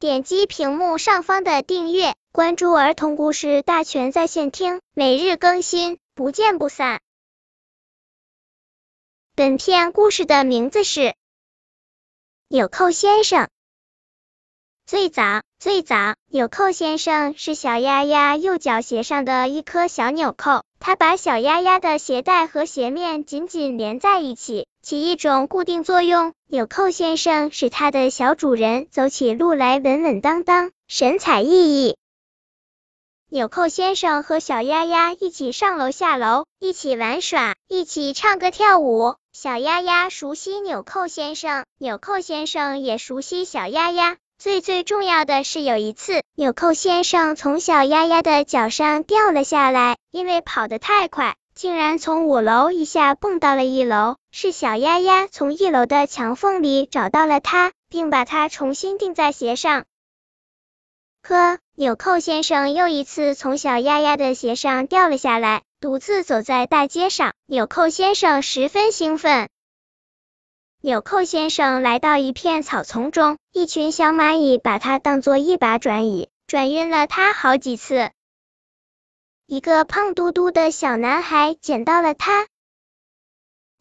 [0.00, 7.00] 点击屏幕上方的订阅，关注儿童故事大全在线听，每日更新，不见不散。
[9.34, 11.00] 本片故事的名字是
[12.46, 13.46] 《纽扣先生》。
[14.86, 20.64] 最早，最早，纽扣先生是小鸭鸭右脚鞋上的一颗小纽扣。
[20.80, 26.32] 他把小鸭鸭的鞋带和鞋面紧紧连在一起，起一种固定作用。
[26.46, 31.94] 纽扣先生使他的小主人走起路来稳稳当当，神采奕奕。
[33.30, 39.16] 纽扣先生和小鸭鸭一起上楼下楼，一起玩耍，一起唱歌跳舞。
[39.32, 44.16] 小鸭鸭熟悉纽扣先生，纽扣先生也熟悉小鸭鸭。
[44.38, 54.14] 最最重要的是，有一次，纽扣先生从小丫丫的脚上掉了下来，因为跑得太快，竟然从五楼一下蹦到了一楼。
[54.30, 59.86] 是小丫丫从一楼的墙缝里找到了它，并把它重新钉在鞋上。
[61.24, 67.32] 呵，纽扣先生又一次从小丫丫的鞋上掉了下来，独自走在大街上。
[67.46, 69.48] 纽扣先生十分兴奋。
[70.80, 78.12] 纽扣先生来到一片草丛中，一群小蚂蚁把它当做一把转椅，转晕了它好几次。
[79.48, 82.46] 一个胖嘟嘟的小男孩捡到了它。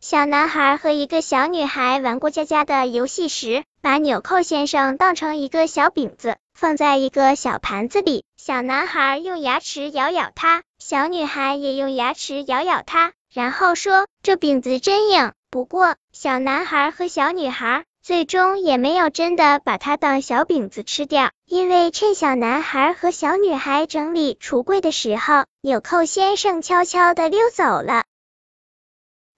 [0.00, 8.24] 小男孩和一个小女孩玩过家家的游戏时，把纽扣先生当成一个小饼子，放在一个小盘子里。
[8.38, 28.04] 小男孩用牙齿咬咬它，小女孩也用牙齿咬咬它，然后说：“这饼子真硬。”不过，小男孩和小女孩最终也没有真的把它当小饼子吃掉，因为趁小男孩和小女孩整理橱柜的时候，纽扣先生悄悄的溜走了。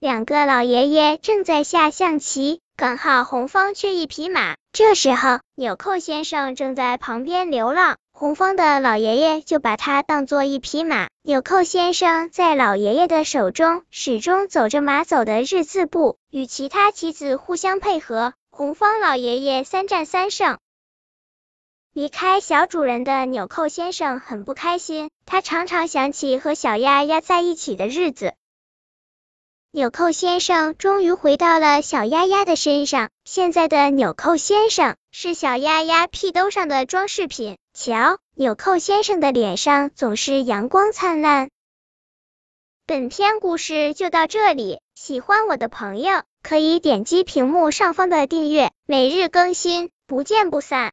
[0.01, 7.97] 两个老爷爷正在下象棋，刚好红方缺一匹马，这时候纽扣先生正在旁边流浪。
[8.19, 20.59] 红方的老爷爷就把它当做一匹马，纽扣先生在老爷爷的手中始终走着马走的日字步，与其他棋子互相配合，红方老爷爷三战三胜。
[21.93, 28.35] 离开小主人的纽扣先生很不开心，他常常想起和小鸭鸭在一起的日子。
[29.71, 33.11] 纽扣先生终于回到了小鸭鸭的身上。
[33.25, 37.59] 现在的纽扣先生是小丫丫屁兜上的装饰品。
[37.75, 41.51] 瞧，纽扣先生的脸上总是阳光灿烂。
[42.87, 50.87] 本篇故事就到这里，喜欢我的朋友可以点击屏幕上方的订阅，每日更新，不见不散。